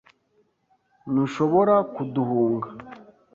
Ntushobora 1.11 1.75
kuduhunga. 1.93 2.67